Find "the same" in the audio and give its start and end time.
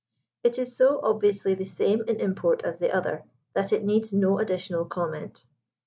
1.53-2.01